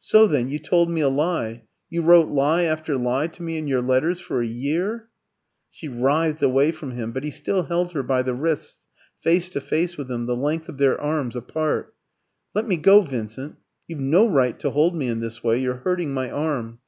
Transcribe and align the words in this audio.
"So, 0.00 0.26
then, 0.26 0.48
you 0.48 0.58
told 0.58 0.90
me 0.90 1.00
a 1.00 1.08
lie? 1.08 1.62
You 1.88 2.02
wrote 2.02 2.26
lie 2.26 2.62
after 2.62 2.98
lie 2.98 3.28
to 3.28 3.40
me 3.40 3.56
in 3.56 3.68
your 3.68 3.80
letters 3.82 4.18
for 4.18 4.40
a 4.40 4.44
year?" 4.44 5.08
She 5.70 5.86
writhed 5.86 6.42
away 6.42 6.72
from 6.72 6.90
him, 6.90 7.12
but 7.12 7.22
he 7.22 7.30
still 7.30 7.62
held 7.62 7.92
her 7.92 8.02
by 8.02 8.22
the 8.22 8.34
wrists, 8.34 8.84
face 9.20 9.48
to 9.50 9.60
face 9.60 9.96
with 9.96 10.10
him, 10.10 10.26
the 10.26 10.34
length 10.34 10.68
of 10.68 10.78
their 10.78 11.00
arms 11.00 11.36
apart. 11.36 11.94
"Let 12.52 12.66
me 12.66 12.76
go, 12.76 13.02
Vincent! 13.02 13.54
You've 13.86 14.00
no 14.00 14.28
right 14.28 14.58
to 14.58 14.70
hold 14.72 14.96
me 14.96 15.06
in 15.06 15.20
this 15.20 15.44
way. 15.44 15.58
You're 15.58 15.82
hurting 15.84 16.12
my 16.12 16.32
arm!" 16.32 16.80